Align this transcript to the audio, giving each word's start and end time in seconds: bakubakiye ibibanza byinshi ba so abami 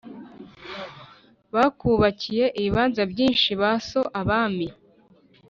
bakubakiye 1.53 2.45
ibibanza 2.59 3.01
byinshi 3.11 3.49
ba 3.61 3.71
so 3.89 4.01
abami 4.21 4.67